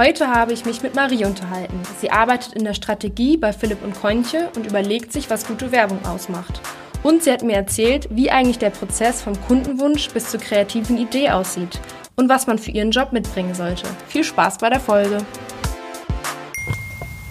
[0.00, 1.78] Heute habe ich mich mit Marie unterhalten.
[2.00, 6.02] Sie arbeitet in der Strategie bei Philipp und Kontje und überlegt sich, was gute Werbung
[6.06, 6.62] ausmacht.
[7.02, 11.28] Und sie hat mir erzählt, wie eigentlich der Prozess vom Kundenwunsch bis zur kreativen Idee
[11.28, 11.78] aussieht
[12.16, 13.86] und was man für ihren Job mitbringen sollte.
[14.08, 15.18] Viel Spaß bei der Folge!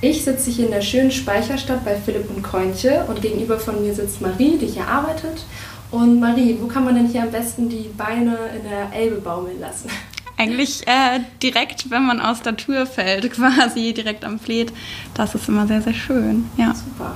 [0.01, 3.95] Ich sitze hier in der schönen Speicherstadt bei Philipp und Kointje und gegenüber von mir
[3.95, 5.43] sitzt Marie, die hier arbeitet.
[5.89, 9.59] Und Marie, wo kann man denn hier am besten die Beine in der Elbe baumeln
[9.59, 9.89] lassen?
[10.39, 14.71] Eigentlich äh, direkt, wenn man aus der Tür fällt, quasi direkt am Fleet.
[15.13, 16.49] Das ist immer sehr, sehr schön.
[16.55, 16.73] Ja.
[16.73, 17.15] Super.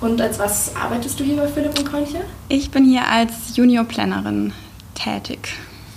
[0.00, 2.20] Und als was arbeitest du hier bei Philipp und Kointje?
[2.48, 4.52] Ich bin hier als Junior-Plannerin
[4.94, 5.54] tätig.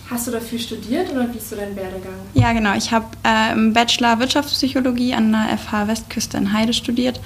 [0.09, 2.13] Hast du dafür studiert oder wie ist so dein Werdegang?
[2.35, 2.75] Ja, genau.
[2.75, 7.19] Ich habe äh, im Bachelor Wirtschaftspsychologie an der FH Westküste in Heide studiert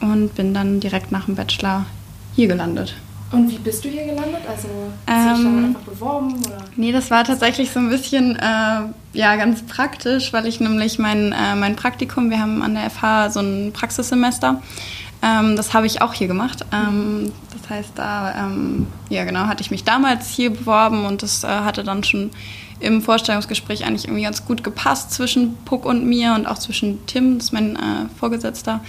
[0.00, 1.86] und bin dann direkt nach dem Bachelor
[2.34, 2.96] hier gelandet.
[3.34, 4.42] Und wie bist du hier gelandet?
[4.48, 4.68] Also
[5.06, 6.34] hast du dich ähm, einfach beworben?
[6.46, 6.58] Oder?
[6.76, 8.80] Nee, das war tatsächlich so ein bisschen äh,
[9.12, 13.30] ja, ganz praktisch, weil ich nämlich mein, äh, mein Praktikum, wir haben an der FH
[13.30, 14.62] so ein Praxissemester,
[15.22, 16.64] ähm, das habe ich auch hier gemacht.
[16.72, 21.44] Ähm, das heißt, da ähm, ja genau, hatte ich mich damals hier beworben und das
[21.44, 22.30] äh, hatte dann schon
[22.80, 27.38] im Vorstellungsgespräch eigentlich irgendwie ganz gut gepasst zwischen Puck und mir und auch zwischen Tim,
[27.38, 28.80] das ist mein äh, Vorgesetzter,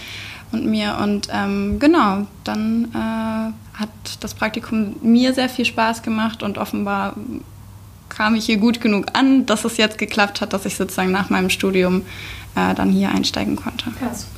[0.56, 0.98] und mir.
[1.02, 3.90] Und ähm, genau, dann äh, hat
[4.22, 7.16] das Praktikum mir sehr viel Spaß gemacht und offenbar
[8.10, 11.30] kam ich hier gut genug an, dass es jetzt geklappt hat, dass ich sozusagen nach
[11.30, 12.04] meinem Studium
[12.56, 13.92] äh, dann hier einsteigen konnte.
[14.14, 14.35] Super.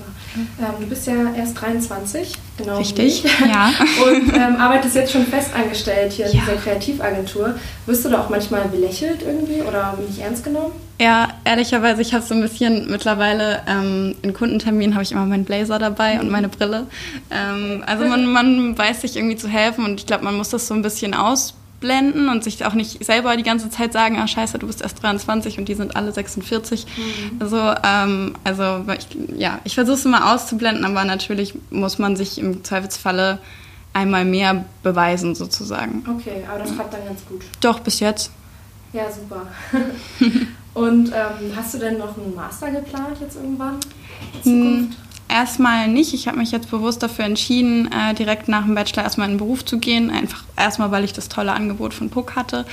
[0.60, 2.78] Ähm, du bist ja erst 23, genau.
[2.78, 3.72] Richtig, ja.
[4.06, 6.42] Und ähm, arbeitest jetzt schon festangestellt hier in ja.
[6.42, 7.56] dieser Kreativagentur.
[7.86, 10.74] Wirst du da auch manchmal belächelt irgendwie oder nicht ernst genommen?
[11.00, 15.46] Ja, ehrlicherweise, ich habe so ein bisschen mittlerweile ähm, in Kundenterminen habe ich immer meinen
[15.46, 16.88] Blazer dabei und meine Brille.
[17.30, 20.68] Ähm, also man, man weiß sich irgendwie zu helfen und ich glaube, man muss das
[20.68, 24.28] so ein bisschen ausprobieren blenden und sich auch nicht selber die ganze Zeit sagen, ah
[24.28, 26.86] scheiße, du bist erst 23 und die sind alle 46.
[26.86, 27.42] Mhm.
[27.42, 32.40] Also, ähm, also ich, ja, ich versuche es immer auszublenden, aber natürlich muss man sich
[32.40, 33.40] im Zweifelsfalle
[33.94, 36.04] einmal mehr beweisen sozusagen.
[36.08, 37.42] Okay, aber das klappt dann ganz gut.
[37.62, 38.32] Doch, bis jetzt.
[38.94, 39.48] Ja, super.
[40.74, 43.80] und ähm, hast du denn noch einen Master geplant jetzt irgendwann
[44.44, 45.07] in Zukunft?
[45.30, 46.14] Erstmal nicht.
[46.14, 49.40] Ich habe mich jetzt bewusst dafür entschieden, äh, direkt nach dem Bachelor erstmal in den
[49.40, 50.10] Beruf zu gehen.
[50.10, 52.66] Einfach erstmal, weil ich das tolle Angebot von Puck hatte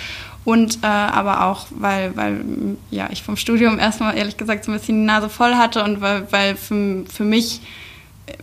[0.44, 2.44] und äh, aber auch, weil, weil
[2.90, 6.00] ja, ich vom Studium erstmal ehrlich gesagt so ein bisschen die Nase voll hatte und
[6.00, 7.62] weil, weil für, für mich,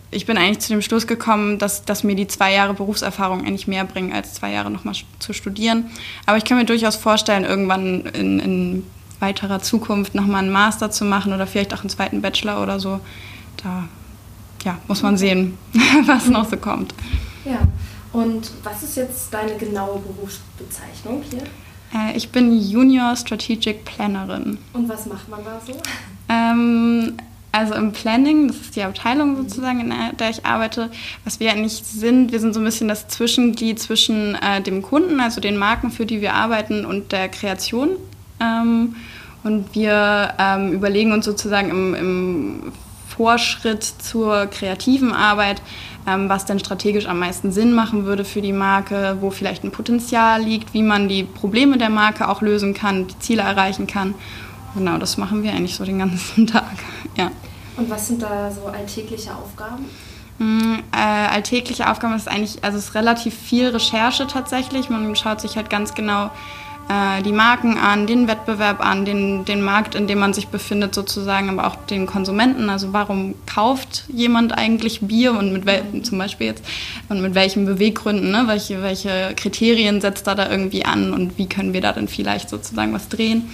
[0.09, 3.67] ich bin eigentlich zu dem Schluss gekommen, dass, dass mir die zwei Jahre Berufserfahrung eigentlich
[3.67, 5.91] mehr bringen, als zwei Jahre nochmal zu studieren.
[6.25, 8.83] Aber ich kann mir durchaus vorstellen, irgendwann in, in
[9.19, 12.99] weiterer Zukunft nochmal einen Master zu machen oder vielleicht auch einen zweiten Bachelor oder so.
[13.63, 13.87] Da
[14.63, 15.57] ja, muss man sehen,
[16.05, 16.93] was noch so kommt.
[17.45, 17.59] Ja,
[18.13, 21.43] und was ist jetzt deine genaue Berufsbezeichnung hier?
[21.93, 24.57] Äh, ich bin Junior Strategic Plannerin.
[24.73, 25.73] Und was macht man da so?
[26.29, 27.13] Ähm,
[27.51, 30.89] also im Planning, das ist die Abteilung sozusagen, in der ich arbeite,
[31.25, 35.19] was wir eigentlich sind, wir sind so ein bisschen das Zwischenglied zwischen äh, dem Kunden,
[35.19, 37.89] also den Marken, für die wir arbeiten, und der Kreation.
[38.39, 38.95] Ähm,
[39.43, 42.71] und wir ähm, überlegen uns sozusagen im, im
[43.15, 45.61] Vorschritt zur kreativen Arbeit,
[46.07, 49.71] ähm, was denn strategisch am meisten Sinn machen würde für die Marke, wo vielleicht ein
[49.71, 54.15] Potenzial liegt, wie man die Probleme der Marke auch lösen kann, die Ziele erreichen kann.
[54.75, 56.77] Genau, das machen wir eigentlich so den ganzen Tag.
[57.17, 57.31] Ja.
[57.77, 59.85] Und was sind da so alltägliche Aufgaben?
[60.39, 64.89] Mm, äh, alltägliche Aufgaben ist eigentlich, also es ist relativ viel Recherche tatsächlich.
[64.89, 66.31] Man schaut sich halt ganz genau
[66.89, 70.93] äh, die Marken an, den Wettbewerb an, den, den Markt, in dem man sich befindet
[70.95, 72.69] sozusagen, aber auch den Konsumenten.
[72.69, 76.63] Also warum kauft jemand eigentlich Bier und mit welchen, zum Beispiel jetzt,
[77.09, 78.43] und mit welchen Beweggründen, ne?
[78.47, 82.49] welche, welche Kriterien setzt er da irgendwie an und wie können wir da dann vielleicht
[82.49, 83.49] sozusagen was drehen.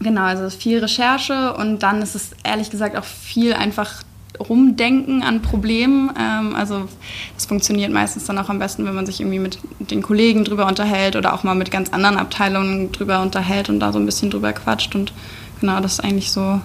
[0.00, 4.02] Genau, also viel Recherche und dann ist es ehrlich gesagt auch viel einfach
[4.38, 6.10] rumdenken an Problemen.
[6.18, 6.88] Ähm, also
[7.34, 10.66] das funktioniert meistens dann auch am besten, wenn man sich irgendwie mit den Kollegen drüber
[10.66, 14.30] unterhält oder auch mal mit ganz anderen Abteilungen drüber unterhält und da so ein bisschen
[14.30, 14.94] drüber quatscht.
[14.94, 15.12] Und
[15.60, 16.60] genau, das ist eigentlich so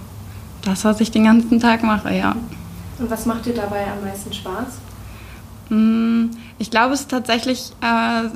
[0.63, 2.35] das, was ich den ganzen Tag mache, ja.
[2.99, 4.79] Und was macht dir dabei am meisten Spaß?
[5.69, 6.25] Mm,
[6.57, 8.29] ich glaube, es ist tatsächlich äh,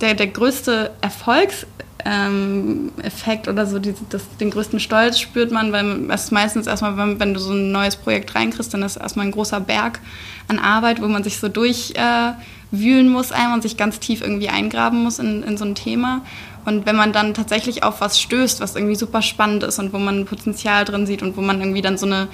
[0.00, 1.66] der, der größte Erfolgs
[2.04, 6.96] ähm, Effekt oder so, die, das, den größten Stolz spürt man, weil es meistens erstmal,
[6.96, 10.00] wenn, wenn, du so ein neues Projekt reinkriegst, dann ist erstmal ein großer Berg
[10.48, 14.50] an Arbeit, wo man sich so durchwühlen äh, muss einmal und sich ganz tief irgendwie
[14.50, 16.20] eingraben muss in, in so ein Thema.
[16.66, 19.98] Und wenn man dann tatsächlich auf was stößt, was irgendwie super spannend ist und wo
[19.98, 22.28] man Potenzial drin sieht und wo man irgendwie dann so eine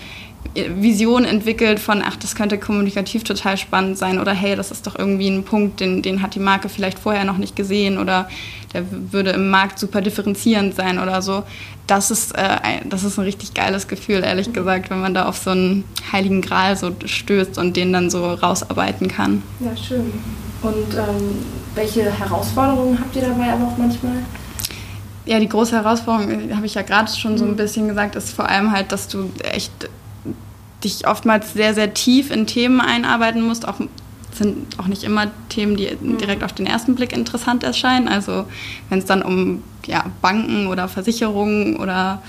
[0.55, 4.99] Vision entwickelt von, ach, das könnte kommunikativ total spannend sein oder hey, das ist doch
[4.99, 8.29] irgendwie ein Punkt, den, den hat die Marke vielleicht vorher noch nicht gesehen oder
[8.73, 11.43] der würde im Markt super differenzierend sein oder so.
[11.87, 12.59] Das ist, äh,
[12.89, 16.41] das ist ein richtig geiles Gefühl, ehrlich gesagt, wenn man da auf so einen heiligen
[16.41, 19.43] Gral so stößt und den dann so rausarbeiten kann.
[19.59, 20.13] Ja, schön.
[20.63, 21.39] Und ähm,
[21.75, 24.17] welche Herausforderungen habt ihr dabei aber auch manchmal?
[25.27, 27.57] Ja, die große Herausforderung, habe ich ja gerade schon so ein mhm.
[27.57, 29.73] bisschen gesagt, ist vor allem halt, dass du echt
[30.85, 33.67] dich oftmals sehr, sehr tief in Themen einarbeiten musst.
[33.69, 33.81] Auch
[34.33, 36.19] sind auch nicht immer Themen, die mhm.
[36.19, 38.09] direkt auf den ersten Blick interessant erscheinen.
[38.09, 38.47] Also
[38.89, 42.23] wenn es dann um ja, Banken oder Versicherungen oder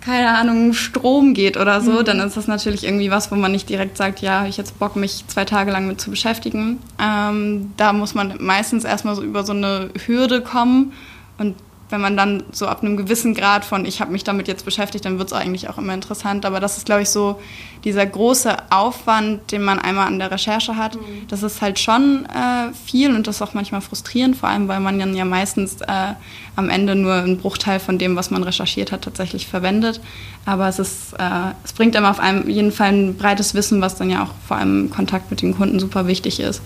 [0.00, 2.04] keine Ahnung, Strom geht oder so, mhm.
[2.04, 4.96] dann ist das natürlich irgendwie was, wo man nicht direkt sagt, ja, ich jetzt Bock,
[4.96, 6.78] mich zwei Tage lang mit zu beschäftigen.
[6.98, 10.92] Ähm, da muss man meistens erstmal so über so eine Hürde kommen
[11.36, 11.56] und
[11.90, 15.04] wenn man dann so ab einem gewissen Grad von, ich habe mich damit jetzt beschäftigt,
[15.04, 16.44] dann wird es eigentlich auch immer interessant.
[16.44, 17.40] Aber das ist, glaube ich, so
[17.84, 20.96] dieser große Aufwand, den man einmal an der Recherche hat.
[20.96, 21.28] Mhm.
[21.28, 24.80] Das ist halt schon äh, viel und das ist auch manchmal frustrierend, vor allem, weil
[24.80, 26.14] man dann ja meistens äh,
[26.56, 30.00] am Ende nur einen Bruchteil von dem, was man recherchiert hat, tatsächlich verwendet.
[30.44, 33.96] Aber es, ist, äh, es bringt immer auf einem, jeden Fall ein breites Wissen, was
[33.96, 36.62] dann ja auch vor allem im Kontakt mit den Kunden super wichtig ist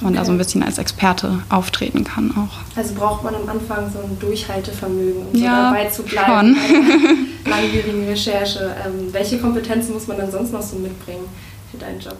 [0.00, 0.20] man okay.
[0.20, 2.78] da so ein bisschen als Experte auftreten kann auch.
[2.78, 6.86] Also braucht man am Anfang so ein Durchhaltevermögen, um ja, so dabei zu bleiben schon.
[7.44, 8.74] bei langwierigen Recherche.
[8.86, 11.24] Ähm, welche Kompetenzen muss man dann sonst noch so mitbringen
[11.70, 12.16] für deinen Job?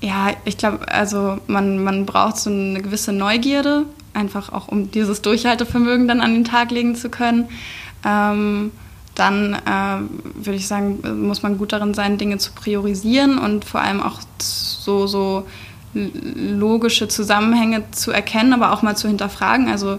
[0.00, 5.22] Ja, ich glaube, also man, man braucht so eine gewisse Neugierde, einfach auch um dieses
[5.22, 7.48] Durchhaltevermögen dann an den Tag legen zu können.
[8.04, 8.72] Ähm,
[9.14, 13.80] dann äh, würde ich sagen, muss man gut darin sein, Dinge zu priorisieren und vor
[13.80, 15.46] allem auch so, so
[15.94, 19.68] logische Zusammenhänge zu erkennen, aber auch mal zu hinterfragen.
[19.68, 19.98] Also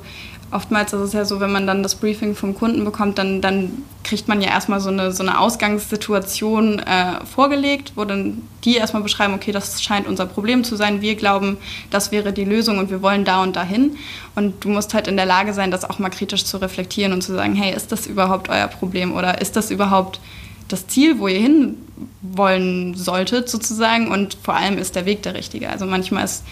[0.52, 3.84] oftmals ist es ja so, wenn man dann das Briefing vom Kunden bekommt, dann, dann
[4.04, 9.04] kriegt man ja erstmal so eine, so eine Ausgangssituation äh, vorgelegt, wo dann die erstmal
[9.04, 11.58] beschreiben, okay, das scheint unser Problem zu sein, wir glauben,
[11.90, 13.98] das wäre die Lösung und wir wollen da und dahin.
[14.36, 17.22] Und du musst halt in der Lage sein, das auch mal kritisch zu reflektieren und
[17.22, 20.20] zu sagen, hey, ist das überhaupt euer Problem oder ist das überhaupt
[20.68, 21.78] das Ziel, wo ihr hin
[22.22, 25.70] wollen solltet sozusagen und vor allem ist der Weg der richtige.
[25.70, 26.44] Also manchmal ist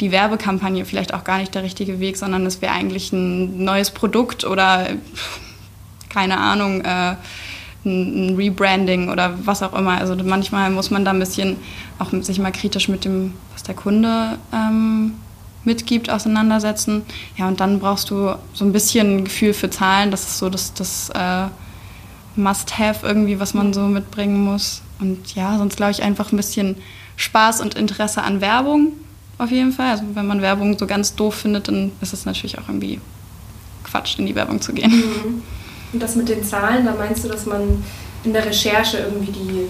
[0.00, 3.90] die Werbekampagne vielleicht auch gar nicht der richtige Weg, sondern es wäre eigentlich ein neues
[3.90, 4.88] Produkt oder
[6.08, 7.16] keine Ahnung, äh,
[7.84, 9.98] ein Rebranding oder was auch immer.
[9.98, 11.56] Also manchmal muss man da ein bisschen
[11.98, 15.12] auch sich mal kritisch mit dem, was der Kunde ähm,
[15.64, 17.02] mitgibt, auseinandersetzen.
[17.36, 20.10] Ja, und dann brauchst du so ein bisschen Gefühl für Zahlen.
[20.10, 21.48] Das ist so das, das äh,
[22.36, 24.82] Must-Have irgendwie, was man so mitbringen muss.
[25.00, 26.76] Und ja, sonst glaube ich einfach ein bisschen
[27.16, 28.92] Spaß und Interesse an Werbung
[29.38, 29.90] auf jeden Fall.
[29.90, 33.00] Also wenn man Werbung so ganz doof findet, dann ist es natürlich auch irgendwie
[33.84, 34.90] Quatsch, in die Werbung zu gehen.
[34.90, 35.42] Mhm.
[35.92, 37.84] Und das mit den Zahlen, da meinst du, dass man
[38.24, 39.68] in der Recherche irgendwie die,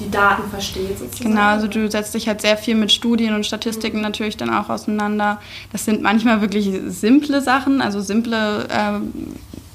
[0.00, 1.30] die Daten versteht sozusagen?
[1.30, 4.02] Genau, also du setzt dich halt sehr viel mit Studien und Statistiken mhm.
[4.02, 5.40] natürlich dann auch auseinander.
[5.72, 9.00] Das sind manchmal wirklich simple Sachen, also simple äh,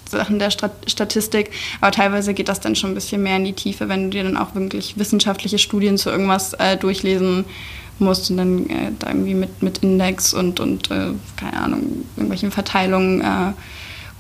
[0.10, 1.52] Sachen der Statistik,
[1.82, 4.24] aber teilweise geht das dann schon ein bisschen mehr in die Tiefe, wenn du dir
[4.24, 7.46] dann auch wirklich wissenschaftliche Studien zu irgendwas äh, durchlesen
[8.00, 12.52] musst und dann äh, da irgendwie mit, mit Index und, und äh, keine Ahnung, irgendwelchen
[12.52, 13.54] Verteilungen äh,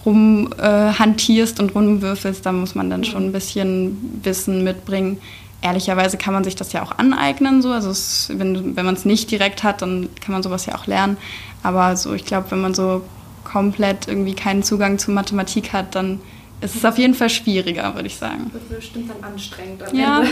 [0.05, 5.17] rumhantierst und rumwürfelst, da muss man dann schon ein bisschen Wissen mitbringen.
[5.61, 7.69] Ehrlicherweise kann man sich das ja auch aneignen, so.
[7.69, 10.87] Also es, wenn, wenn man es nicht direkt hat, dann kann man sowas ja auch
[10.87, 11.17] lernen.
[11.63, 13.01] Aber so, ich glaube, wenn man so
[13.51, 16.19] komplett irgendwie keinen Zugang zu Mathematik hat, dann
[16.61, 18.51] ist es auf jeden Fall schwieriger, würde ich sagen.
[18.53, 20.19] Das wird bestimmt dann anstrengend am ja.
[20.19, 20.31] Ende.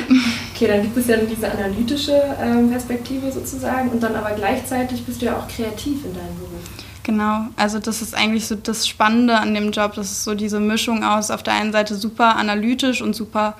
[0.53, 5.21] Okay, dann gibt es ja diese analytische ähm, Perspektive sozusagen und dann aber gleichzeitig bist
[5.21, 6.63] du ja auch kreativ in deinem Beruf.
[7.03, 10.59] Genau, also das ist eigentlich so das Spannende an dem Job, das ist so diese
[10.59, 13.55] Mischung aus auf der einen Seite super analytisch und super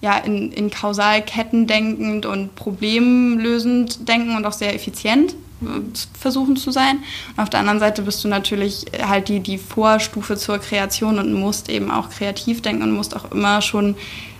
[0.00, 5.34] ja, in, in Kausalketten denkend und problemlösend denken und auch sehr effizient
[6.18, 6.98] versuchen zu sein.
[7.36, 11.32] Und auf der anderen Seite bist du natürlich halt die, die Vorstufe zur Kreation und
[11.32, 13.96] musst eben auch kreativ denken und musst auch immer schon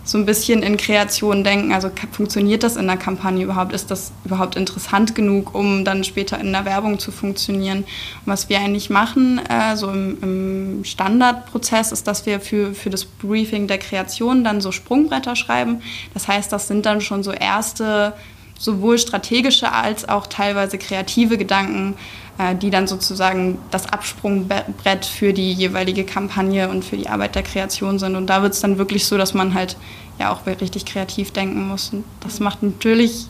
[0.07, 1.73] so ein bisschen in Kreation denken.
[1.73, 3.73] Also funktioniert das in der Kampagne überhaupt?
[3.73, 7.79] Ist das überhaupt interessant genug, um dann später in der Werbung zu funktionieren?
[7.79, 7.87] Und
[8.27, 13.05] was wir eigentlich machen, äh, so im, im, Standardprozess, ist, dass wir für, für das
[13.05, 15.83] Briefing der Kreation dann so Sprungbretter schreiben.
[16.15, 18.13] Das heißt, das sind dann schon so erste
[18.59, 21.95] sowohl strategische als auch teilweise kreative Gedanken,
[22.39, 27.43] äh, die dann sozusagen das Absprungbrett für die jeweilige Kampagne und für die Arbeit der
[27.43, 28.17] Kreation sind.
[28.17, 29.77] Und da wird es dann wirklich so, dass man halt
[30.19, 31.93] ja auch richtig kreativ denken muss.
[31.93, 33.27] Und das macht natürlich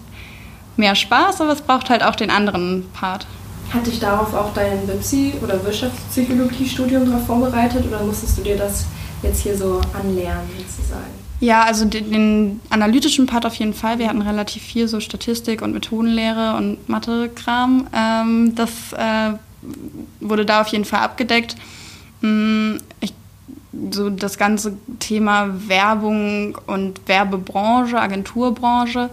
[0.76, 3.26] mehr Spaß, aber es braucht halt auch den anderen Part.
[3.72, 8.86] Hat dich darauf auch dein WIPSI oder Wirtschaftspsychologie-Studium darauf vorbereitet oder musstest du dir das
[9.22, 11.25] jetzt hier so anlernen sozusagen?
[11.46, 14.00] Ja, also den, den, analytischen Part auf jeden Fall.
[14.00, 17.86] Wir hatten relativ viel so Statistik und Methodenlehre und Mathe-Kram.
[17.94, 19.34] Ähm, das äh,
[20.18, 21.54] wurde da auf jeden Fall abgedeckt.
[22.20, 23.14] Mm, ich,
[23.92, 29.08] so das ganze Thema Werbung und Werbebranche, Agenturbranche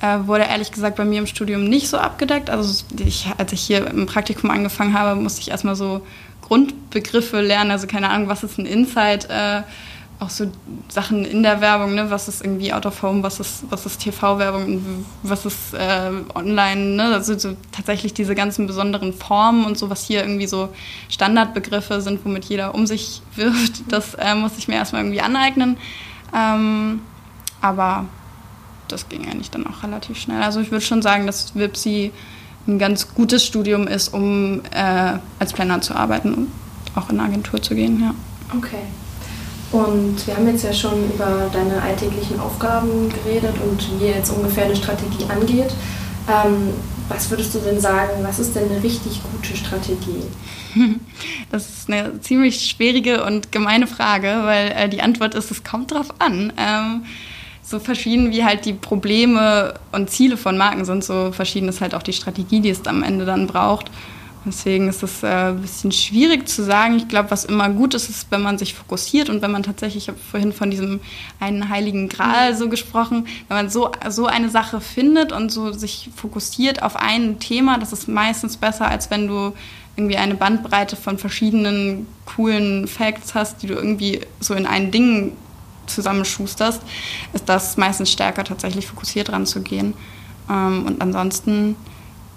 [0.00, 2.48] äh, wurde ehrlich gesagt bei mir im Studium nicht so abgedeckt.
[2.48, 6.00] Also ich, als ich hier im Praktikum angefangen habe, musste ich erstmal so
[6.40, 7.72] Grundbegriffe lernen.
[7.72, 9.28] Also keine Ahnung, was ist ein Insight?
[9.28, 9.64] Äh,
[10.20, 10.50] auch so
[10.88, 12.10] Sachen in der Werbung, ne?
[12.10, 16.96] was ist irgendwie Out of Home, was ist, was ist TV-Werbung, was ist äh, online,
[16.96, 17.04] ne?
[17.14, 20.68] also so tatsächlich diese ganzen besonderen Formen und so, was hier irgendwie so
[21.08, 25.76] Standardbegriffe sind, womit jeder um sich wirft, das äh, muss ich mir erstmal irgendwie aneignen.
[26.34, 27.00] Ähm,
[27.60, 28.06] aber
[28.88, 30.42] das ging eigentlich dann auch relativ schnell.
[30.42, 32.12] Also ich würde schon sagen, dass WIPSI
[32.66, 36.48] ein ganz gutes Studium ist, um äh, als Planner zu arbeiten und
[36.94, 38.14] auch in eine Agentur zu gehen, ja.
[38.56, 38.84] Okay.
[39.74, 44.66] Und wir haben jetzt ja schon über deine alltäglichen Aufgaben geredet und wie jetzt ungefähr
[44.66, 45.74] eine Strategie angeht.
[46.28, 46.68] Ähm,
[47.08, 50.22] was würdest du denn sagen, was ist denn eine richtig gute Strategie?
[51.50, 55.92] Das ist eine ziemlich schwierige und gemeine Frage, weil äh, die Antwort ist, es kommt
[55.92, 56.52] drauf an.
[56.56, 57.04] Ähm,
[57.62, 61.94] so verschieden wie halt die Probleme und Ziele von Marken sind, so verschieden ist halt
[61.94, 63.90] auch die Strategie, die es am Ende dann braucht.
[64.46, 66.96] Deswegen ist es äh, ein bisschen schwierig zu sagen.
[66.96, 70.04] Ich glaube, was immer gut ist, ist, wenn man sich fokussiert und wenn man tatsächlich,
[70.04, 71.00] ich habe vorhin von diesem
[71.40, 76.10] einen heiligen Gral so gesprochen, wenn man so, so eine Sache findet und so sich
[76.14, 79.54] fokussiert auf ein Thema, das ist meistens besser, als wenn du
[79.96, 85.32] irgendwie eine Bandbreite von verschiedenen coolen Facts hast, die du irgendwie so in ein Ding
[85.86, 86.82] zusammenschusterst,
[87.32, 89.94] ist das meistens stärker, tatsächlich fokussiert ranzugehen.
[90.50, 91.76] Ähm, und ansonsten,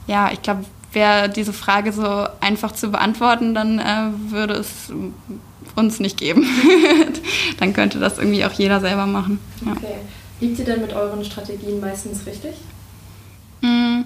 [0.05, 4.91] ja, ich glaube, wäre diese Frage so einfach zu beantworten, dann äh, würde es
[5.75, 6.45] uns nicht geben.
[7.59, 9.39] dann könnte das irgendwie auch jeder selber machen.
[9.65, 9.73] Ja.
[9.73, 9.95] Okay.
[10.39, 12.55] Liegt ihr denn mit euren Strategien meistens richtig?
[13.61, 14.01] Mm.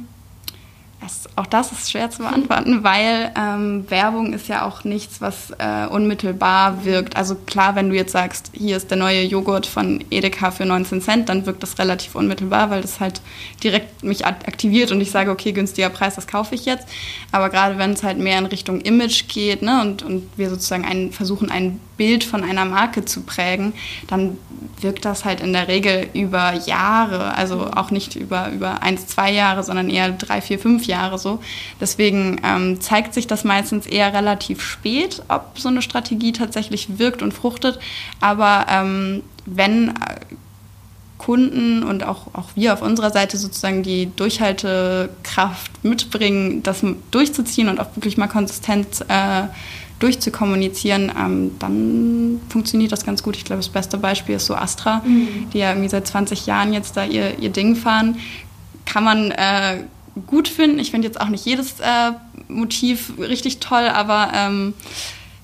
[1.01, 5.49] Das, auch das ist schwer zu beantworten, weil ähm, Werbung ist ja auch nichts, was
[5.57, 7.15] äh, unmittelbar wirkt.
[7.15, 11.01] Also klar, wenn du jetzt sagst, hier ist der neue Joghurt von Edeka für 19
[11.01, 13.21] Cent, dann wirkt das relativ unmittelbar, weil das halt
[13.63, 16.87] direkt mich aktiviert und ich sage, okay, günstiger Preis, das kaufe ich jetzt.
[17.31, 20.85] Aber gerade wenn es halt mehr in Richtung Image geht ne, und, und wir sozusagen
[20.85, 23.73] einen, versuchen, ein Bild von einer Marke zu prägen,
[24.07, 24.37] dann
[24.79, 29.31] wirkt das halt in der Regel über Jahre, also auch nicht über, über eins, zwei
[29.31, 31.39] Jahre, sondern eher drei, vier, fünf Jahre so.
[31.79, 37.21] Deswegen ähm, zeigt sich das meistens eher relativ spät, ob so eine Strategie tatsächlich wirkt
[37.21, 37.79] und fruchtet.
[38.19, 39.93] Aber ähm, wenn äh,
[41.17, 47.79] Kunden und auch, auch wir auf unserer Seite sozusagen die Durchhaltekraft mitbringen, das durchzuziehen und
[47.79, 49.43] auch wirklich mal konsistent äh,
[49.99, 53.35] durchzukommunizieren, ähm, dann funktioniert das ganz gut.
[53.35, 55.47] Ich glaube, das beste Beispiel ist so Astra, mhm.
[55.53, 58.17] die ja irgendwie seit 20 Jahren jetzt da ihr, ihr Ding fahren.
[58.85, 59.83] Kann man äh,
[60.27, 60.79] gut finden.
[60.79, 62.11] Ich finde jetzt auch nicht jedes äh,
[62.47, 64.73] Motiv richtig toll, aber ähm,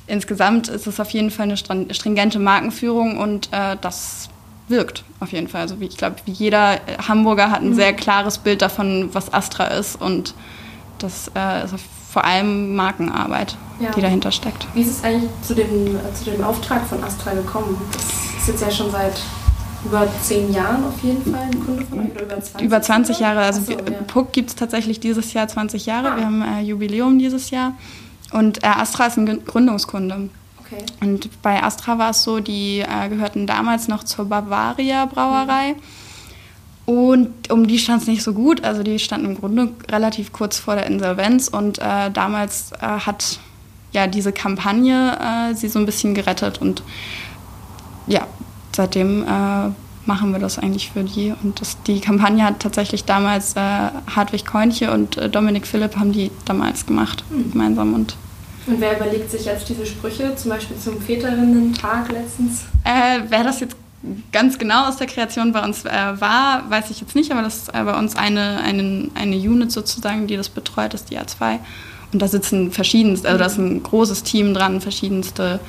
[0.07, 1.57] insgesamt ist es auf jeden Fall eine
[1.93, 4.29] stringente Markenführung und äh, das
[4.67, 5.61] wirkt auf jeden Fall.
[5.61, 7.75] Also wie, ich glaube, jeder Hamburger hat ein mhm.
[7.75, 10.33] sehr klares Bild davon, was Astra ist und
[10.99, 11.75] das äh, ist
[12.09, 13.91] vor allem Markenarbeit, ja.
[13.91, 14.67] die dahinter steckt.
[14.73, 17.79] Wie ist es eigentlich zu dem, zu dem Auftrag von Astra gekommen?
[17.91, 18.03] Das
[18.41, 19.21] ist jetzt ja schon seit
[19.85, 22.61] über zehn Jahren auf jeden Fall ein Kunde von euch oder über 20?
[22.61, 23.39] Über 20 Jahre.
[23.41, 23.77] Also so, ja.
[24.07, 26.11] Puck gibt es tatsächlich dieses Jahr 20 Jahre.
[26.11, 26.17] Ah.
[26.17, 27.73] Wir haben äh, Jubiläum dieses Jahr.
[28.31, 30.29] Und äh, Astra ist ein Gründungskunde.
[30.59, 30.83] Okay.
[31.01, 35.73] Und bei Astra war es so, die äh, gehörten damals noch zur Bavaria Brauerei.
[35.73, 35.81] Mhm
[36.87, 38.63] und um die stand es nicht so gut.
[38.63, 41.49] Also die standen im Grunde relativ kurz vor der Insolvenz.
[41.49, 43.39] Und äh, damals äh, hat
[43.91, 46.61] ja diese Kampagne äh, sie so ein bisschen gerettet.
[46.61, 46.81] Und
[48.07, 48.25] ja,
[48.77, 49.69] seitdem äh,
[50.05, 51.33] machen wir das eigentlich für die.
[51.43, 56.13] Und das, die Kampagne hat tatsächlich damals äh, Hartwig Keunche und äh, Dominik Philipp haben
[56.13, 57.51] die damals gemacht, mhm.
[57.51, 57.93] gemeinsam.
[57.93, 58.15] Und
[58.67, 62.65] und wer überlegt sich jetzt diese Sprüche, zum Beispiel zum Väterinnen-Tag letztens?
[62.83, 63.77] Äh, wer das jetzt
[64.33, 67.59] ganz genau aus der Kreation bei uns äh, war, weiß ich jetzt nicht, aber das
[67.59, 71.59] ist äh, bei uns eine, eine, eine Unit sozusagen, die das betreut, ist die A2.
[72.11, 75.61] Und da sitzen verschiedenste, also da ist ein großes Team dran, verschiedenste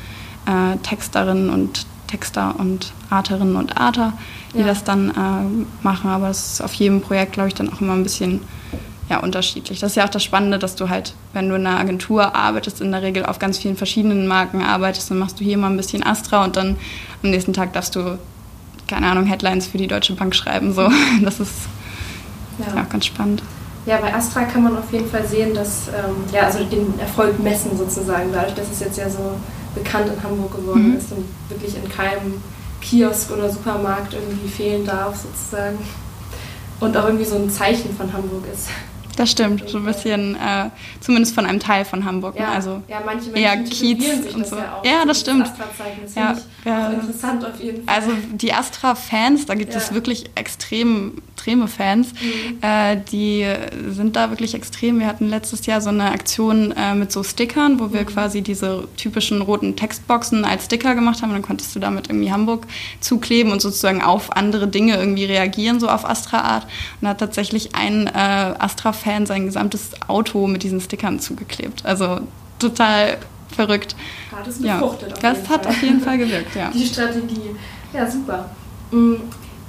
[0.47, 4.13] äh, Texterinnen und Texter und Arterinnen und Arter,
[4.55, 4.67] die ja.
[4.67, 6.11] das dann äh, machen.
[6.11, 8.41] Aber es ist auf jedem Projekt, glaube ich, dann auch immer ein bisschen
[9.09, 9.81] ja, unterschiedlich.
[9.81, 12.81] Das ist ja auch das Spannende, dass du halt, wenn du in einer Agentur arbeitest,
[12.81, 15.77] in der Regel auf ganz vielen verschiedenen Marken arbeitest, dann machst du hier mal ein
[15.77, 16.77] bisschen Astra und dann
[17.23, 18.19] am nächsten Tag darfst du,
[18.87, 20.75] keine Ahnung, Headlines für die Deutsche Bank schreiben.
[20.75, 20.91] So.
[21.23, 21.53] Das ist
[22.59, 22.75] ja.
[22.75, 23.43] ja ganz spannend.
[23.87, 27.43] Ja, bei Astra kann man auf jeden Fall sehen, dass, ähm, ja, also den Erfolg
[27.43, 29.37] messen sozusagen, dadurch, dass es jetzt ja so
[29.75, 30.97] bekannt in Hamburg geworden mhm.
[30.97, 32.43] ist und wirklich in keinem
[32.81, 35.79] Kiosk oder Supermarkt irgendwie fehlen darf sozusagen.
[36.81, 38.69] Und auch irgendwie so ein Zeichen von Hamburg ist.
[39.19, 40.71] Das stimmt, so ein bisschen, äh,
[41.01, 42.37] zumindest von einem Teil von Hamburg.
[42.37, 42.49] Ja, ne?
[42.55, 44.57] also ja manche Menschen eher Kiez sich und so.
[44.57, 44.85] ja auch.
[44.85, 45.43] Ja, das stimmt.
[45.47, 46.91] Das Ja, ja.
[46.91, 47.95] interessant auf jeden Fall.
[47.97, 52.59] Also die Astra-Fans, da gibt es wirklich extrem, extreme Fans, Mhm.
[52.63, 53.45] äh, die
[53.91, 55.01] sind da wirklich extrem.
[55.01, 57.93] Wir hatten letztes Jahr so eine Aktion äh, mit so Stickern, wo Mhm.
[57.95, 61.31] wir quasi diese typischen roten Textboxen als Sticker gemacht haben.
[61.31, 62.67] Und dann konntest du damit irgendwie Hamburg
[63.01, 66.65] zukleben und sozusagen auf andere Dinge irgendwie reagieren, so auf Astra-Art.
[66.65, 68.55] Und da hat tatsächlich ein äh,
[69.09, 71.85] Astra-Fan sein gesamtes Auto mit diesen Stickern zugeklebt.
[71.85, 72.21] Also
[72.59, 73.19] total
[73.55, 73.97] verrückt.
[74.35, 75.73] Hat es Ja, gefruchtet auf das hat Fall.
[75.73, 76.71] auf jeden Fall gewirkt, ja.
[76.75, 77.51] Die Strategie.
[77.93, 78.51] Ja, super.
[78.91, 79.15] Mm,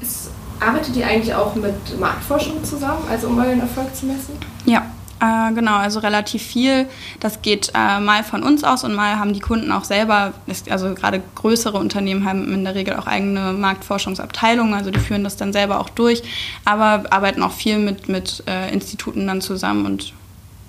[0.02, 0.30] Ist,
[0.60, 4.34] arbeitet ihr eigentlich auch mit Marktforschung zusammen, also um euren Erfolg zu messen?
[4.66, 4.86] Ja,
[5.22, 6.88] äh, genau, also relativ viel.
[7.20, 10.34] Das geht äh, mal von uns aus und mal haben die Kunden auch selber,
[10.70, 15.36] also gerade größere Unternehmen haben in der Regel auch eigene Marktforschungsabteilungen, also die führen das
[15.36, 16.24] dann selber auch durch,
[16.64, 20.14] aber arbeiten auch viel mit, mit äh, Instituten dann zusammen und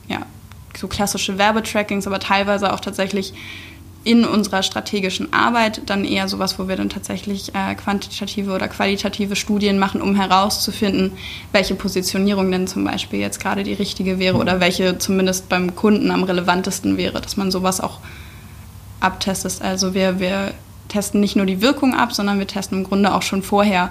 [0.08, 0.20] ja,
[0.76, 3.32] so klassische Werbetrackings, aber teilweise auch tatsächlich
[4.02, 9.36] in unserer strategischen Arbeit dann eher sowas, wo wir dann tatsächlich äh, quantitative oder qualitative
[9.36, 11.12] Studien machen, um herauszufinden,
[11.52, 16.10] welche Positionierung denn zum Beispiel jetzt gerade die richtige wäre oder welche zumindest beim Kunden
[16.10, 17.98] am relevantesten wäre, dass man sowas auch
[19.00, 19.60] abtestet.
[19.60, 20.52] Also wir, wir
[20.88, 23.90] testen nicht nur die Wirkung ab, sondern wir testen im Grunde auch schon vorher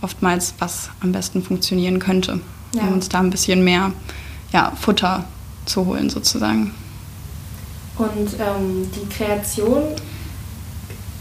[0.00, 2.40] oftmals, was am besten funktionieren könnte,
[2.74, 2.82] Ja.
[2.82, 3.92] um uns da ein bisschen mehr
[4.52, 5.24] ja, Futter
[5.66, 6.72] zu holen sozusagen.
[7.98, 9.82] Und ähm, die Kreation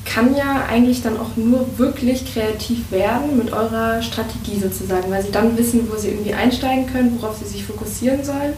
[0.06, 5.32] kann ja eigentlich dann auch nur wirklich kreativ werden mit eurer Strategie sozusagen, weil sie
[5.32, 8.54] dann wissen, wo sie irgendwie einsteigen können, worauf sie sich fokussieren sollen.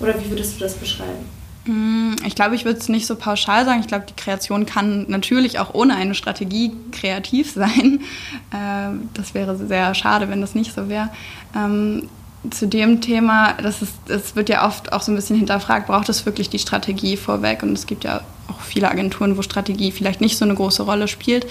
[0.00, 1.26] Oder wie würdest du das beschreiben?
[1.64, 3.80] Mm, Ich glaube, ich würde es nicht so pauschal sagen.
[3.80, 8.00] Ich glaube, die Kreation kann natürlich auch ohne eine Strategie kreativ sein.
[8.54, 11.08] Ähm, Das wäre sehr schade, wenn das nicht so wäre.
[12.50, 16.08] Zu dem Thema, das, ist, das wird ja oft auch so ein bisschen hinterfragt, braucht
[16.08, 17.62] es wirklich die Strategie vorweg?
[17.62, 21.06] Und es gibt ja auch viele Agenturen, wo Strategie vielleicht nicht so eine große Rolle
[21.06, 21.46] spielt.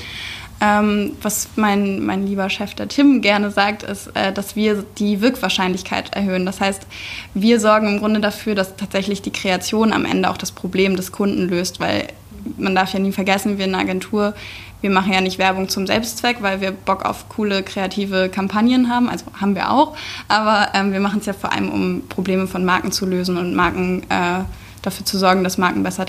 [0.64, 5.20] Ähm, was mein, mein lieber Chef, der Tim, gerne sagt, ist, äh, dass wir die
[5.20, 6.46] Wirkwahrscheinlichkeit erhöhen.
[6.46, 6.86] Das heißt,
[7.34, 11.12] wir sorgen im Grunde dafür, dass tatsächlich die Kreation am Ende auch das Problem des
[11.12, 12.10] Kunden löst, weil
[12.58, 14.36] man darf ja nie vergessen, wir in einer Agentur,
[14.81, 19.09] wir machen ja nicht Werbung zum Selbstzweck, weil wir Bock auf coole, kreative Kampagnen haben.
[19.09, 19.96] Also haben wir auch.
[20.27, 23.55] Aber ähm, wir machen es ja vor allem, um Probleme von Marken zu lösen und
[23.55, 24.44] Marken äh,
[24.81, 26.05] dafür zu sorgen, dass Marken besser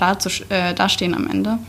[0.49, 1.59] äh, dastehen am Ende.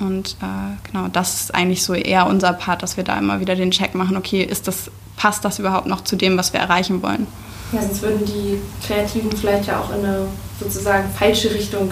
[0.00, 3.56] Und äh, genau, das ist eigentlich so eher unser Part, dass wir da immer wieder
[3.56, 7.02] den Check machen, okay, ist das, passt das überhaupt noch zu dem, was wir erreichen
[7.02, 7.26] wollen?
[7.72, 10.26] Ja, sonst würden die Kreativen vielleicht ja auch in eine
[10.58, 11.90] sozusagen falsche Richtung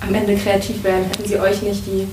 [0.00, 2.06] am Ende kreativ werden, hätten sie euch nicht die,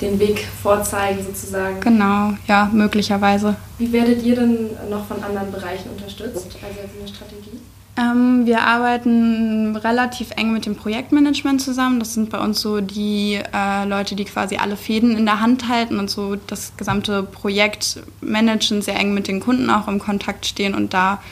[0.00, 1.80] den Weg vorzeigen sozusagen.
[1.80, 3.56] Genau, ja, möglicherweise.
[3.78, 7.60] Wie werdet ihr denn noch von anderen Bereichen unterstützt, also in der Strategie?
[7.98, 11.98] Ähm, wir arbeiten relativ eng mit dem Projektmanagement zusammen.
[11.98, 15.68] Das sind bei uns so die äh, Leute, die quasi alle Fäden in der Hand
[15.68, 20.44] halten und so das gesamte Projekt managen, sehr eng mit den Kunden auch im Kontakt
[20.44, 21.22] stehen und da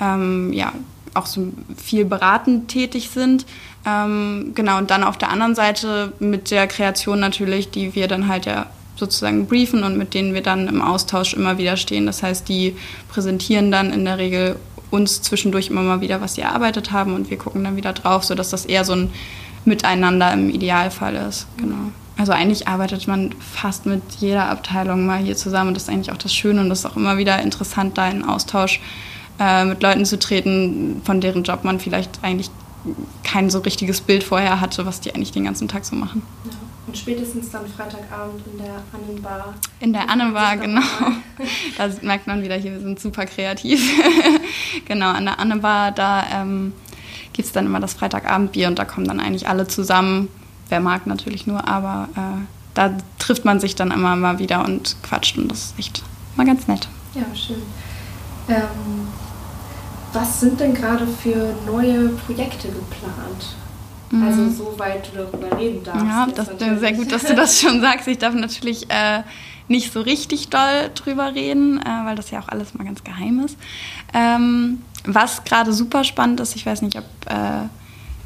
[0.00, 0.72] ähm, ja
[1.14, 3.46] auch so viel beratend tätig sind.
[3.86, 8.28] Ähm, genau, und dann auf der anderen Seite mit der Kreation natürlich, die wir dann
[8.28, 12.06] halt ja sozusagen briefen und mit denen wir dann im Austausch immer wieder stehen.
[12.06, 12.76] Das heißt, die
[13.08, 14.56] präsentieren dann in der Regel
[14.90, 18.24] uns zwischendurch immer mal wieder, was sie erarbeitet haben und wir gucken dann wieder drauf,
[18.24, 19.10] sodass das eher so ein
[19.64, 21.46] Miteinander im Idealfall ist.
[21.56, 21.92] Genau.
[22.18, 26.12] Also eigentlich arbeitet man fast mit jeder Abteilung mal hier zusammen und das ist eigentlich
[26.12, 28.80] auch das Schöne und das ist auch immer wieder interessant, da in Austausch
[29.42, 32.50] äh, mit Leuten zu treten, von deren Job man vielleicht eigentlich
[33.24, 36.22] kein so richtiges Bild vorher hatte, was die eigentlich den ganzen Tag so machen.
[36.44, 36.52] Ja.
[36.84, 39.54] Und spätestens dann Freitagabend in der Annenbar.
[39.78, 40.82] In der Annenbar, genau.
[41.78, 43.80] Da merkt man wieder, hier wir sind super kreativ.
[44.86, 46.72] genau, an der Annenbar, da ähm,
[47.32, 50.28] gibt es dann immer das Freitagabendbier und da kommen dann eigentlich alle zusammen.
[50.68, 54.96] Wer mag natürlich nur, aber äh, da trifft man sich dann immer mal wieder und
[55.02, 56.02] quatscht und das ist echt
[56.36, 56.88] mal ganz nett.
[57.14, 57.62] Ja, schön.
[58.48, 59.06] Ähm,
[60.12, 63.56] was sind denn gerade für neue Projekte geplant?
[64.20, 66.02] Also soweit du darüber reden darfst.
[66.02, 66.10] Mhm.
[66.10, 68.06] Ja, das ist sehr gut, dass du das schon sagst.
[68.08, 69.22] Ich darf natürlich äh,
[69.68, 73.40] nicht so richtig doll drüber reden, äh, weil das ja auch alles mal ganz geheim
[73.40, 73.56] ist.
[74.12, 77.68] Ähm, was gerade super spannend ist, ich weiß nicht, ob äh,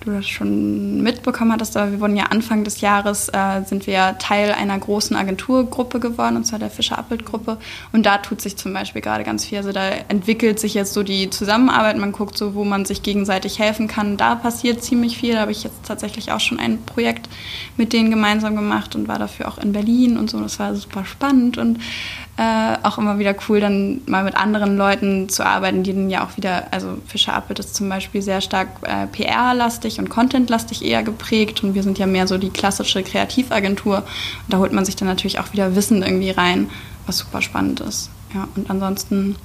[0.07, 4.16] du das schon mitbekommen hattest, aber wir wurden ja Anfang des Jahres, äh, sind wir
[4.19, 7.59] Teil einer großen Agenturgruppe geworden, und zwar der Fischer Appelt Gruppe.
[7.92, 9.59] Und da tut sich zum Beispiel gerade ganz viel.
[9.59, 11.99] Also da entwickelt sich jetzt so die Zusammenarbeit.
[11.99, 14.16] Man guckt so, wo man sich gegenseitig helfen kann.
[14.16, 15.35] Da passiert ziemlich viel.
[15.35, 17.29] Da habe ich jetzt tatsächlich auch schon ein Projekt
[17.77, 20.40] mit denen gemeinsam gemacht und war dafür auch in Berlin und so.
[20.40, 21.79] Das war super spannend und
[22.38, 26.22] äh, auch immer wieder cool, dann mal mit anderen Leuten zu arbeiten, die dann ja
[26.22, 31.03] auch wieder, also Fischer Appelt ist zum Beispiel sehr stark äh, PR-lastig und Content-lastig eher
[31.03, 33.99] geprägt und wir sind ja mehr so die klassische Kreativagentur.
[33.99, 34.05] Und
[34.51, 36.68] da holt man sich dann natürlich auch wieder Wissen irgendwie rein,
[37.07, 38.11] was super spannend ist.
[38.35, 39.37] Ja, und ansonsten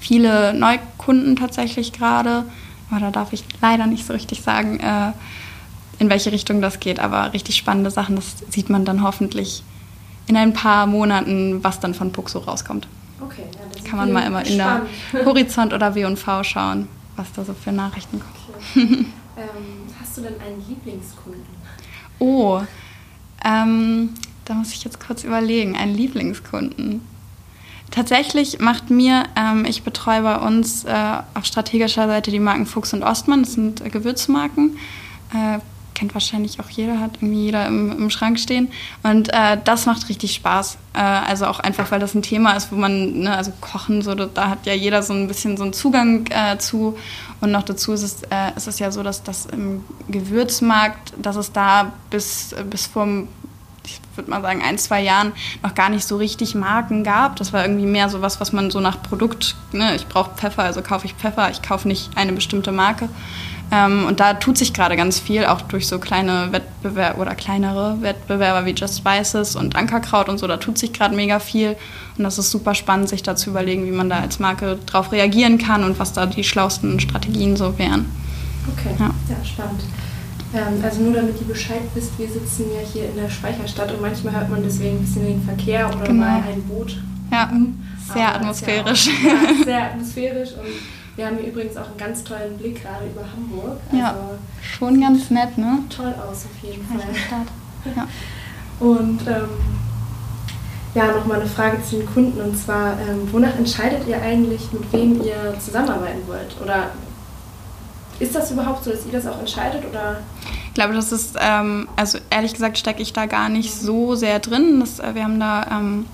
[0.00, 2.44] viele Neukunden tatsächlich gerade,
[2.90, 5.12] aber da darf ich leider nicht so richtig sagen, äh,
[5.98, 9.62] in welche Richtung das geht, aber richtig spannende Sachen, das sieht man dann hoffentlich
[10.28, 12.86] in ein paar Monaten, was dann von Puxo rauskommt.
[13.20, 14.82] Okay, ja, das kann man mal immer in der
[15.24, 18.32] Horizont oder W&V schauen, was da so für Nachrichten kommen.
[18.72, 19.06] Okay.
[19.36, 21.42] ähm, hast du denn einen Lieblingskunden?
[22.20, 22.60] Oh,
[23.44, 24.10] ähm,
[24.44, 27.00] da muss ich jetzt kurz überlegen, einen Lieblingskunden.
[27.90, 32.92] Tatsächlich macht mir, ähm, ich betreue bei uns äh, auf strategischer Seite die Marken Fuchs
[32.92, 34.76] und Ostmann, das sind äh, Gewürzmarken.
[35.32, 35.60] Äh,
[35.98, 38.70] kennt wahrscheinlich auch jeder, hat irgendwie jeder im, im Schrank stehen.
[39.02, 40.78] Und äh, das macht richtig Spaß.
[40.94, 44.14] Äh, also auch einfach, weil das ein Thema ist, wo man, ne, also Kochen, so,
[44.14, 46.96] da hat ja jeder so ein bisschen so einen Zugang äh, zu.
[47.40, 51.36] Und noch dazu ist es, äh, ist es ja so, dass das im Gewürzmarkt, dass
[51.36, 53.08] es da bis, bis vor
[53.84, 55.32] ich würde mal sagen, ein, zwei Jahren
[55.62, 57.36] noch gar nicht so richtig Marken gab.
[57.36, 60.64] Das war irgendwie mehr so was, was man so nach Produkt, ne, ich brauche Pfeffer,
[60.64, 63.08] also kaufe ich Pfeffer, ich kaufe nicht eine bestimmte Marke.
[63.70, 68.00] Ähm, und da tut sich gerade ganz viel, auch durch so kleine Wettbewerber oder kleinere
[68.00, 70.46] Wettbewerber wie Just Spices und Ankerkraut und so.
[70.46, 71.76] Da tut sich gerade mega viel.
[72.16, 75.12] Und das ist super spannend, sich da zu überlegen, wie man da als Marke drauf
[75.12, 78.06] reagieren kann und was da die schlauesten Strategien so wären.
[78.72, 79.82] Okay, ja, ja spannend.
[80.54, 84.00] Ähm, also nur damit ihr Bescheid wisst, wir sitzen ja hier in der Speicherstadt und
[84.00, 86.24] manchmal hört man deswegen ein bisschen den Verkehr oder genau.
[86.24, 86.96] mal ein Boot.
[87.30, 87.52] Ja,
[88.14, 89.06] sehr atmosphärisch.
[89.06, 92.80] Ja, auch, ja, sehr atmosphärisch und wir haben hier übrigens auch einen ganz tollen Blick
[92.80, 93.80] gerade über Hamburg.
[93.90, 94.14] Also ja,
[94.62, 95.80] schon ganz nett, ne?
[95.94, 97.12] Toll aus auf jeden Fall.
[97.12, 97.96] Stadt.
[97.96, 98.06] Ja.
[98.86, 99.48] Und ähm,
[100.94, 104.92] ja, nochmal eine Frage zu den Kunden und zwar, ähm, wonach entscheidet ihr eigentlich, mit
[104.92, 106.54] wem ihr zusammenarbeiten wollt?
[106.62, 106.90] Oder
[108.20, 109.84] ist das überhaupt so, dass ihr das auch entscheidet?
[109.90, 110.20] Oder?
[110.68, 114.38] Ich glaube, das ist, ähm, also ehrlich gesagt stecke ich da gar nicht so sehr
[114.38, 114.78] drin.
[114.78, 116.06] Das, äh, wir haben da ähm,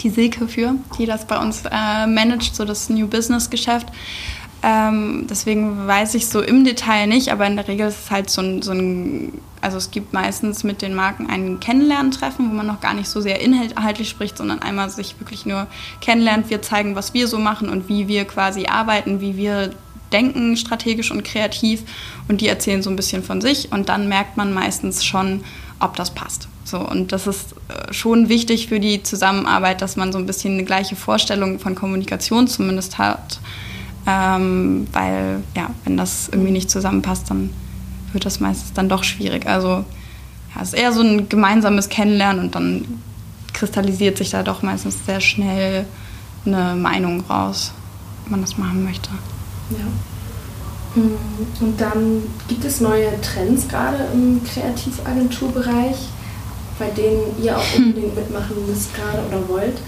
[0.00, 3.88] die Silke für, die das bei uns äh, managt, so das New Business Geschäft.
[4.62, 8.28] Ähm, deswegen weiß ich so im Detail nicht, aber in der Regel ist es halt
[8.28, 12.66] so ein, so ein, also es gibt meistens mit den Marken ein Kennenlerntreffen, wo man
[12.66, 15.68] noch gar nicht so sehr inhaltlich spricht, sondern einmal sich wirklich nur
[16.00, 16.50] kennenlernt.
[16.50, 19.70] Wir zeigen, was wir so machen und wie wir quasi arbeiten, wie wir
[20.12, 21.82] denken, strategisch und kreativ.
[22.28, 25.44] Und die erzählen so ein bisschen von sich und dann merkt man meistens schon,
[25.80, 26.48] ob das passt.
[26.64, 30.54] So, und das ist äh, schon wichtig für die Zusammenarbeit, dass man so ein bisschen
[30.54, 33.40] eine gleiche Vorstellung von Kommunikation zumindest hat.
[34.06, 37.50] Ähm, weil, ja, wenn das irgendwie nicht zusammenpasst, dann
[38.12, 39.46] wird das meistens dann doch schwierig.
[39.46, 39.68] Also,
[40.54, 42.84] ja, es ist eher so ein gemeinsames Kennenlernen und dann
[43.52, 45.84] kristallisiert sich da doch meistens sehr schnell
[46.46, 47.72] eine Meinung raus,
[48.24, 49.10] ob man das machen möchte.
[49.70, 49.86] Ja.
[50.98, 55.96] Mm, und dann gibt es neue Trends gerade im Kreativagenturbereich
[56.78, 59.78] bei denen ihr auch unbedingt mitmachen müsst gerade oder wollt?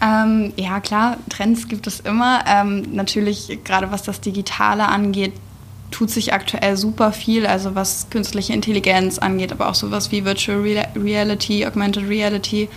[0.00, 2.44] Ähm, ja, klar, Trends gibt es immer.
[2.46, 5.32] Ähm, natürlich, gerade was das Digitale angeht,
[5.90, 10.60] tut sich aktuell super viel, also was künstliche Intelligenz angeht, aber auch sowas wie Virtual
[10.94, 12.68] Reality, Augmented Reality.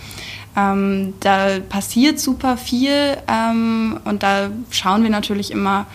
[0.56, 5.86] Ähm, da passiert super viel ähm, und da schauen wir natürlich immer,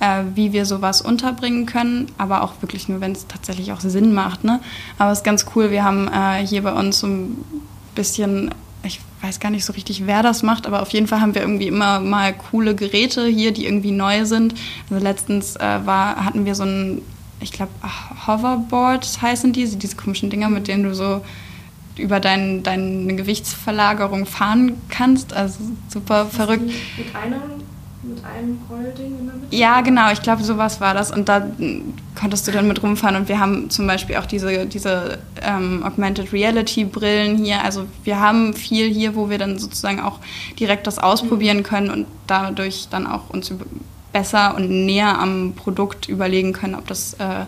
[0.00, 4.12] äh, wie wir sowas unterbringen können, aber auch wirklich nur, wenn es tatsächlich auch Sinn
[4.12, 4.44] macht.
[4.44, 4.60] Ne?
[4.98, 7.36] Aber es ist ganz cool, wir haben äh, hier bei uns so ein
[7.94, 8.50] bisschen,
[8.82, 11.42] ich weiß gar nicht so richtig, wer das macht, aber auf jeden Fall haben wir
[11.42, 14.54] irgendwie immer mal coole Geräte hier, die irgendwie neu sind.
[14.90, 17.02] Also letztens äh, war, hatten wir so ein,
[17.40, 17.72] ich glaube,
[18.26, 21.22] Hoverboard heißen die, diese komischen Dinger, mit denen du so
[21.96, 25.32] über dein, deine Gewichtsverlagerung fahren kannst.
[25.32, 26.66] Also super verrückt.
[26.96, 27.63] Mit einer mit
[28.24, 29.56] einem Rollding in der Mitte?
[29.56, 31.10] Ja, genau, ich glaube, sowas war das.
[31.10, 31.46] Und da
[32.14, 33.16] konntest du dann mit rumfahren.
[33.16, 37.62] Und wir haben zum Beispiel auch diese, diese ähm, Augmented Reality Brillen hier.
[37.62, 40.20] Also wir haben viel hier, wo wir dann sozusagen auch
[40.58, 41.62] direkt das ausprobieren mhm.
[41.64, 43.52] können und dadurch dann auch uns
[44.12, 47.46] besser und näher am Produkt überlegen können, ob das äh,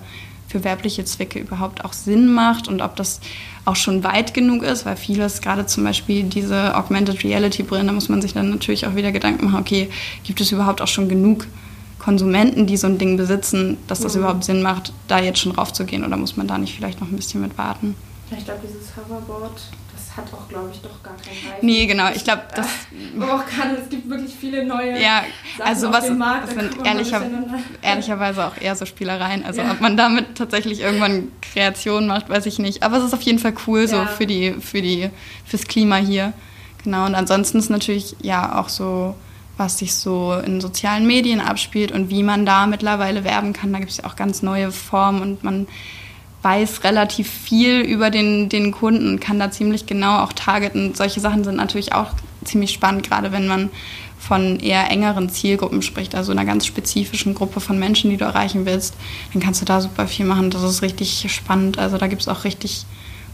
[0.48, 3.20] für werbliche Zwecke überhaupt auch Sinn macht und ob das
[3.64, 7.92] auch schon weit genug ist, weil vieles, gerade zum Beispiel diese Augmented Reality Brillen, da
[7.92, 9.90] muss man sich dann natürlich auch wieder Gedanken machen, okay,
[10.22, 11.46] gibt es überhaupt auch schon genug
[11.98, 14.20] Konsumenten, die so ein Ding besitzen, dass das mhm.
[14.20, 17.16] überhaupt Sinn macht, da jetzt schon raufzugehen oder muss man da nicht vielleicht noch ein
[17.16, 17.96] bisschen mit warten?
[18.30, 19.60] Ich glaube, dieses Hoverboard,
[20.16, 21.66] hat auch, glaube ich, doch gar keinen Reifen.
[21.66, 22.08] Nee, genau.
[22.14, 22.66] Ich glaube, das.
[23.20, 25.00] auch gerade, es gibt wirklich viele neue.
[25.00, 25.24] Ja,
[25.58, 26.10] Sachen also was.
[26.10, 27.22] Markt, das sind ehrlicher,
[27.82, 29.44] ehrlicherweise auch eher so Spielereien.
[29.44, 29.72] Also, ja.
[29.72, 32.82] ob man damit tatsächlich irgendwann Kreation macht, weiß ich nicht.
[32.82, 33.86] Aber es ist auf jeden Fall cool, ja.
[33.88, 35.10] so für die, für die,
[35.44, 36.32] fürs Klima hier.
[36.84, 39.16] Genau, und ansonsten ist natürlich ja auch so,
[39.56, 43.72] was sich so in sozialen Medien abspielt und wie man da mittlerweile werben kann.
[43.72, 45.66] Da gibt es ja auch ganz neue Formen und man
[46.46, 50.94] weiß relativ viel über den, den Kunden, kann da ziemlich genau auch targeten.
[50.94, 52.10] Solche Sachen sind natürlich auch
[52.44, 53.70] ziemlich spannend, gerade wenn man
[54.16, 58.64] von eher engeren Zielgruppen spricht, also einer ganz spezifischen Gruppe von Menschen, die du erreichen
[58.64, 58.94] willst,
[59.32, 60.50] dann kannst du da super viel machen.
[60.50, 61.80] Das ist richtig spannend.
[61.80, 62.86] Also da gibt es auch richtig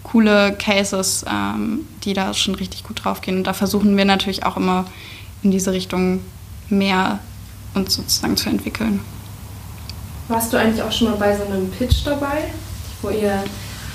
[0.05, 3.37] coole Cases, ähm, die da schon richtig gut draufgehen.
[3.39, 4.87] Und da versuchen wir natürlich auch immer
[5.43, 6.21] in diese Richtung
[6.71, 7.19] mehr
[7.75, 9.01] uns sozusagen zu entwickeln.
[10.29, 12.45] Warst du eigentlich auch schon mal bei so einem Pitch dabei,
[13.03, 13.43] wo ihr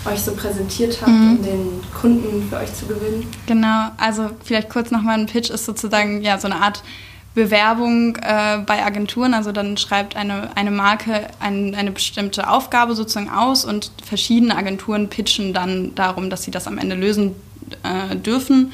[0.05, 1.31] euch so präsentiert habt, mhm.
[1.31, 3.27] um den Kunden für euch zu gewinnen?
[3.45, 6.83] Genau, also vielleicht kurz nochmal ein Pitch ist sozusagen ja so eine Art
[7.37, 9.33] Bewerbung äh, bei Agenturen.
[9.33, 15.07] Also dann schreibt eine, eine Marke ein, eine bestimmte Aufgabe sozusagen aus und verschiedene Agenturen
[15.07, 17.35] pitchen dann darum, dass sie das am Ende lösen
[17.83, 18.71] äh, dürfen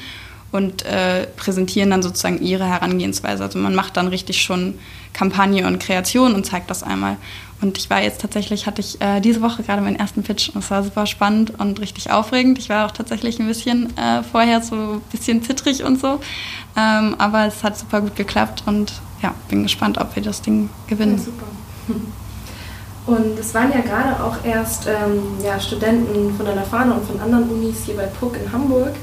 [0.54, 3.44] und äh, präsentieren dann sozusagen ihre Herangehensweise.
[3.44, 4.76] Also man macht dann richtig schon
[5.12, 7.18] Kampagne und Kreation und zeigt das einmal.
[7.64, 10.64] Und ich war jetzt tatsächlich, hatte ich äh, diese Woche gerade meinen ersten Pitch und
[10.64, 12.60] es war super spannend und richtig aufregend.
[12.60, 16.20] Ich war auch tatsächlich ein bisschen äh, vorher so ein bisschen zittrig und so.
[16.76, 20.70] Ähm, aber es hat super gut geklappt und ja, bin gespannt, ob wir das Ding
[20.88, 21.18] gewinnen.
[21.18, 21.46] Ja, super.
[23.06, 27.20] Und es waren ja gerade auch erst ähm, ja, Studenten von der Lafana und von
[27.20, 28.94] anderen Unis hier bei PUC in Hamburg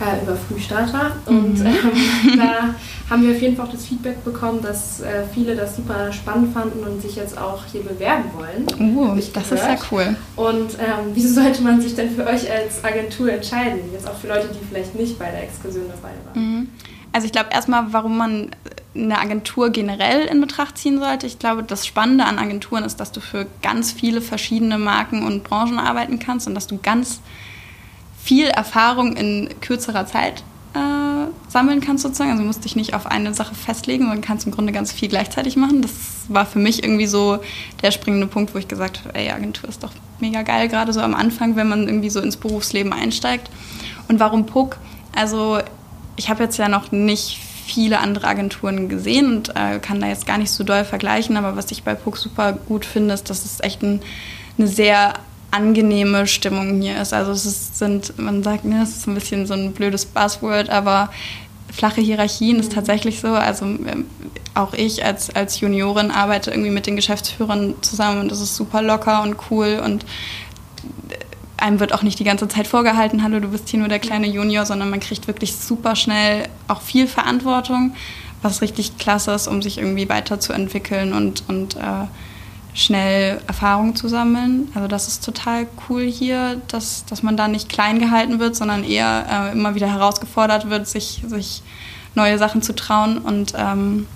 [0.00, 1.12] äh, über Frühstarter.
[1.26, 1.66] Und mhm.
[1.66, 2.74] ähm, da
[3.10, 6.54] haben wir auf jeden Fall auch das Feedback bekommen, dass äh, viele das super spannend
[6.54, 8.96] fanden und sich jetzt auch hier bewerben wollen.
[8.96, 9.50] Uh, das gehört.
[9.52, 10.16] ist ja cool.
[10.36, 13.80] Und ähm, wieso sollte man sich denn für euch als Agentur entscheiden?
[13.92, 16.58] Jetzt auch für Leute, die vielleicht nicht bei der Exkursion dabei waren.
[16.58, 16.68] Mhm.
[17.12, 18.50] Also ich glaube erstmal, warum man
[18.94, 21.26] eine Agentur generell in Betracht ziehen sollte.
[21.26, 25.44] Ich glaube, das Spannende an Agenturen ist, dass du für ganz viele verschiedene Marken und
[25.44, 27.20] Branchen arbeiten kannst und dass du ganz
[28.30, 32.30] viel Erfahrung in kürzerer Zeit äh, sammeln kannst sozusagen.
[32.30, 35.56] Also musst dich nicht auf eine Sache festlegen, sondern kannst im Grunde ganz viel gleichzeitig
[35.56, 35.82] machen.
[35.82, 35.90] Das
[36.28, 37.40] war für mich irgendwie so
[37.82, 39.90] der springende Punkt, wo ich gesagt habe, ey, Agentur ist doch
[40.20, 43.50] mega geil, gerade so am Anfang, wenn man irgendwie so ins Berufsleben einsteigt.
[44.06, 44.76] Und warum Puck?
[45.12, 45.58] Also
[46.14, 50.24] ich habe jetzt ja noch nicht viele andere Agenturen gesehen und äh, kann da jetzt
[50.24, 53.44] gar nicht so doll vergleichen, aber was ich bei Puck super gut finde, ist, dass
[53.44, 54.00] es echt ein,
[54.56, 55.14] eine sehr
[55.50, 57.12] angenehme Stimmung hier ist.
[57.12, 60.70] Also es ist, sind, man sagt, ne, es ist ein bisschen so ein blödes Buzzword,
[60.70, 61.10] aber
[61.72, 63.28] flache Hierarchien ist tatsächlich so.
[63.28, 64.06] Also ähm,
[64.54, 68.82] auch ich als, als Juniorin arbeite irgendwie mit den Geschäftsführern zusammen und das ist super
[68.82, 70.04] locker und cool und
[71.08, 73.98] äh, einem wird auch nicht die ganze Zeit vorgehalten, hallo, du bist hier nur der
[73.98, 77.94] kleine Junior, sondern man kriegt wirklich super schnell auch viel Verantwortung,
[78.42, 82.06] was richtig klasse ist, um sich irgendwie weiterzuentwickeln und, und äh,
[82.74, 84.68] schnell Erfahrung zu sammeln.
[84.74, 88.84] Also das ist total cool hier, dass, dass man da nicht klein gehalten wird, sondern
[88.84, 91.62] eher äh, immer wieder herausgefordert wird, sich, sich
[92.14, 93.18] neue Sachen zu trauen.
[93.18, 94.06] Und ähm,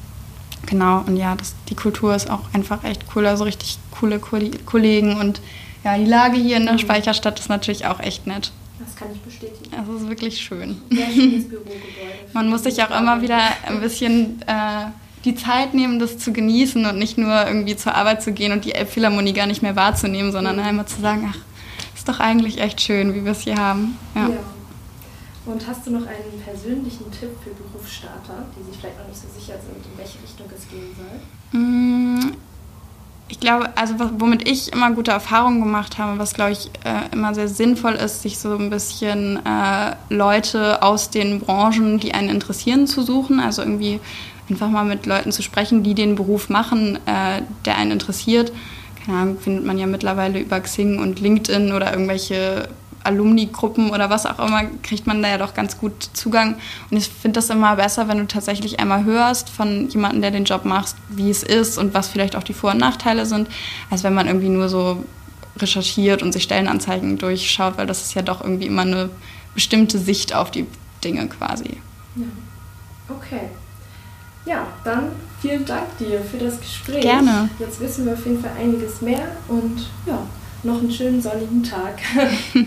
[0.67, 5.19] genau, und ja, das, die Kultur ist auch einfach echt cool, also richtig coole Kollegen.
[5.19, 5.41] Und
[5.83, 6.79] ja, die Lage hier in der mhm.
[6.79, 8.53] Speicherstadt ist natürlich auch echt nett.
[8.79, 9.71] Das kann ich bestätigen.
[9.73, 10.81] Es ist wirklich schön.
[10.91, 11.81] Sehr schönes Bürogebäude.
[12.33, 14.43] Man muss sich auch immer wieder ein bisschen...
[14.47, 14.87] Äh,
[15.25, 18.65] die Zeit nehmen, das zu genießen und nicht nur irgendwie zur Arbeit zu gehen und
[18.65, 20.63] die Elbphilharmonie gar nicht mehr wahrzunehmen, sondern mhm.
[20.63, 21.39] einmal zu sagen, ach,
[21.95, 23.97] ist doch eigentlich echt schön, wie wir es hier haben.
[24.15, 24.29] Ja.
[24.29, 24.37] ja.
[25.47, 29.29] Und hast du noch einen persönlichen Tipp für Berufsstarter, die sich vielleicht noch nicht so
[29.29, 31.61] sicher sind, in welche Richtung es gehen soll?
[31.61, 32.33] Mm,
[33.29, 37.35] ich glaube, also womit ich immer gute Erfahrungen gemacht habe, was glaube ich äh, immer
[37.35, 42.87] sehr sinnvoll ist, sich so ein bisschen äh, Leute aus den Branchen, die einen interessieren,
[42.87, 43.39] zu suchen.
[43.39, 44.01] Also irgendwie
[44.49, 48.53] einfach mal mit Leuten zu sprechen, die den Beruf machen, äh, der einen interessiert.
[49.05, 52.69] Keine Ahnung, findet man ja mittlerweile über Xing und LinkedIn oder irgendwelche
[53.05, 56.57] Alumni-Gruppen oder was auch immer, kriegt man da ja doch ganz gut Zugang.
[56.91, 60.45] Und ich finde das immer besser, wenn du tatsächlich einmal hörst von jemandem, der den
[60.45, 63.49] Job macht, wie es ist und was vielleicht auch die Vor- und Nachteile sind,
[63.91, 65.05] als wenn man irgendwie nur so
[65.59, 69.11] recherchiert und sich Stellenanzeigen durchschaut, weil das ist ja doch irgendwie immer eine
[69.55, 70.67] bestimmte Sicht auf die
[71.05, 71.77] Dinge quasi.
[72.17, 72.27] Ja.
[73.09, 73.51] Okay.
[74.47, 77.03] Ja, dann vielen Dank dir für das Gespräch.
[77.03, 77.49] Gerne.
[77.59, 80.19] Jetzt wissen wir auf jeden Fall einiges mehr und ja,
[80.63, 81.99] noch einen schönen sonnigen Tag.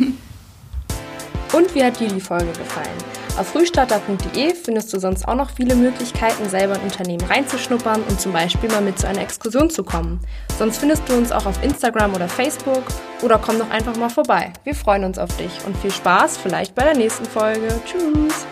[1.54, 2.98] und wie hat dir die Folge gefallen?
[3.38, 8.34] Auf frühstarter.de findest du sonst auch noch viele Möglichkeiten, selber in Unternehmen reinzuschnuppern und zum
[8.34, 10.20] Beispiel mal mit zu einer Exkursion zu kommen.
[10.58, 12.84] Sonst findest du uns auch auf Instagram oder Facebook
[13.22, 14.52] oder komm doch einfach mal vorbei.
[14.64, 17.80] Wir freuen uns auf dich und viel Spaß vielleicht bei der nächsten Folge.
[17.86, 18.48] Tschüss!